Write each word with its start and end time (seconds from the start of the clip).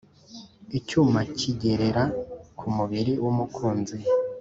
Icyuma 0.77 1.19
kigerera 1.37 2.03
ku 2.57 2.65
mubiri 2.75 3.13
w’umukinzi 3.23 3.97